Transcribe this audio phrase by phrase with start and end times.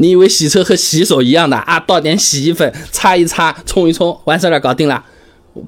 [0.00, 1.78] 你以为洗车和洗手一样的啊？
[1.78, 5.04] 倒点洗衣粉，擦一擦，冲一冲，完事儿了，搞定了。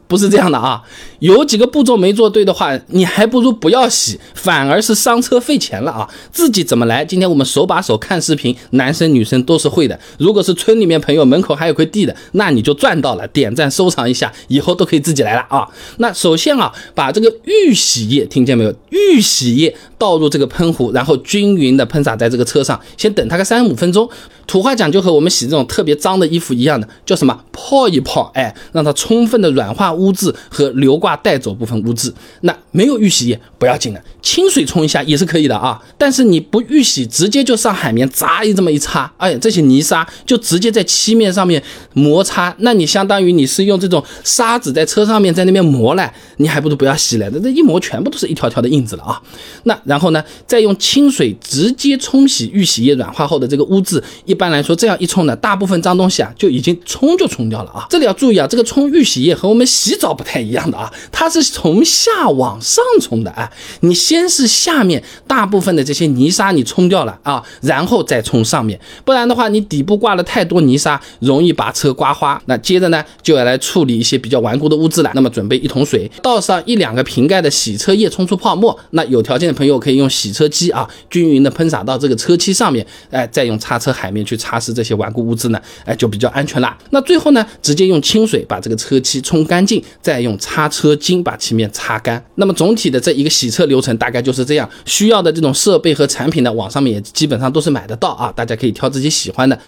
[0.06, 0.80] 不是这样的啊，
[1.18, 6.08] 有几个步骤没做对的话，你还不如不要洗，反而是伤车费钱了啊！
[6.30, 7.04] 自己怎么来？
[7.04, 9.98] 今天我们手把手看视频，男生女生都是会的。
[10.18, 15.68] 如果是村里面朋友门口还有块地的，那你就赚到了，点赞收藏一下，以后都可以自己来了啊！
[15.98, 18.72] 那首先啊，把这个预洗液听见没有？
[18.90, 24.08] 预洗液倒入这个喷壶，然后均匀的喷洒在这个车上，先等它个三五分钟。
[24.46, 27.38] 土话讲就和我们洗这种特别脏的衣服一样的，叫什么？
[27.52, 32.12] 泡一泡，哎，让它充分的软化污渍和流挂带走部分污渍。
[32.40, 35.80] 那没有预洗液不要紧的，清水冲一下也是可以的啊。
[35.96, 41.62] 但是你不预洗，直接就上海绵砸一这么一擦，哎，这些泥沙就直接在漆面上面
[41.94, 49.22] 摩擦，那你相当于你是用这种砂纸在车上面在那边磨来，你还不如不要洗来的，这一磨全部都是一条条的印子了啊。
[49.64, 54.02] 那然后呢，再用清水直接冲洗预洗液软化后的这个污渍。
[54.32, 57.84] 一般来说，这样一冲呢，大部分脏东西啊就已经冲就冲掉了啊。
[57.90, 63.52] 这里要注意啊，这个冲预洗液和我们洗澡不太一样的啊，它是从下往上冲的啊。
[63.80, 72.40] 你先是下面大部分的这些泥沙你冲掉了啊，然后再冲上面，不然的话你底部挂了太多泥沙，容易把车刮花。
[72.46, 75.10] 那接着呢，就要来处理一些比较顽固的污渍了。
[75.14, 78.74] 那么准备一桶水，倒上一两个瓶盖的洗车液，冲出泡沫。
[78.92, 84.21] 那有条件的朋友可以用洗车机啊，均匀的喷洒到这个车漆上面，哎，再用擦车海绵。
[84.24, 86.76] 去擦拭这些顽固污渍呢，哎，就比较安全啦。
[86.90, 92.22] 那最后呢，直接用清水把这个车漆冲干净，再用擦车巾把漆面擦干。
[92.36, 94.68] 那么总体的这一个洗车流程大概就是这样。
[94.84, 99.58] 需要的这种设备和产品呢，网上面也基本上都是买得到啊，大家可以挑自己喜欢的。